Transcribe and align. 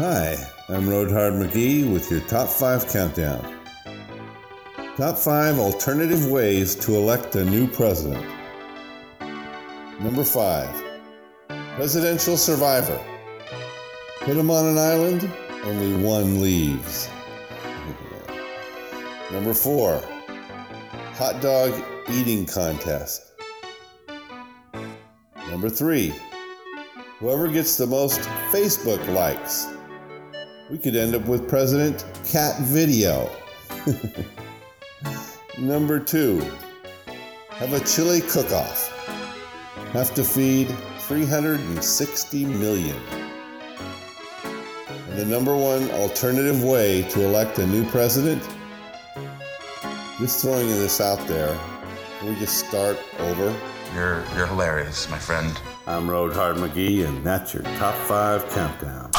Hi, 0.00 0.34
I'm 0.70 0.88
Roadhard 0.88 1.34
McGee 1.34 1.92
with 1.92 2.10
your 2.10 2.20
Top 2.20 2.48
5 2.48 2.88
Countdown. 2.88 3.60
Top 4.96 5.18
5 5.18 5.58
Alternative 5.58 6.26
Ways 6.30 6.74
to 6.76 6.96
Elect 6.96 7.36
a 7.36 7.44
New 7.44 7.68
President. 7.68 8.24
Number 10.00 10.24
5. 10.24 10.84
Presidential 11.74 12.38
Survivor. 12.38 12.98
Put 14.20 14.38
him 14.38 14.50
on 14.50 14.68
an 14.68 14.78
island, 14.78 15.30
only 15.64 16.02
one 16.02 16.40
leaves. 16.40 17.10
Number 19.30 19.52
4. 19.52 20.02
Hot 21.18 21.42
Dog 21.42 21.78
Eating 22.10 22.46
Contest. 22.46 23.32
Number 25.50 25.68
3. 25.68 26.14
Whoever 27.18 27.48
gets 27.48 27.76
the 27.76 27.86
most 27.86 28.20
Facebook 28.50 29.06
likes. 29.12 29.66
We 30.70 30.78
could 30.78 30.94
end 30.94 31.16
up 31.16 31.26
with 31.26 31.48
President 31.48 32.04
Cat 32.24 32.56
Video. 32.60 33.28
Number 35.58 35.98
two, 35.98 36.38
have 37.48 37.72
a 37.72 37.80
chili 37.80 38.20
cook 38.20 38.52
off. 38.52 38.88
Have 39.92 40.14
to 40.14 40.22
feed 40.22 40.68
360 41.00 42.44
million. 42.44 42.96
And 45.08 45.18
the 45.18 45.24
number 45.24 45.56
one 45.56 45.90
alternative 45.90 46.62
way 46.62 47.02
to 47.02 47.24
elect 47.24 47.58
a 47.58 47.66
new 47.66 47.84
president? 47.86 48.40
Just 50.18 50.40
throwing 50.40 50.68
this 50.68 51.00
out 51.00 51.18
there. 51.26 51.58
Can 52.20 52.28
we 52.28 52.38
just 52.38 52.64
start 52.64 52.96
over? 53.18 53.52
You're 53.92 54.22
you're 54.36 54.46
hilarious, 54.46 55.10
my 55.10 55.18
friend. 55.18 55.60
I'm 55.88 56.08
Roadhard 56.08 56.56
McGee, 56.56 57.08
and 57.08 57.26
that's 57.26 57.52
your 57.52 57.64
top 57.64 57.96
five 58.06 58.48
countdown. 58.50 59.09